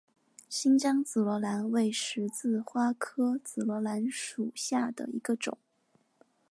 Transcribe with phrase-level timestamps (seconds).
[0.49, 5.59] 新疆紫罗兰为十字花科紫罗兰属下的一个种。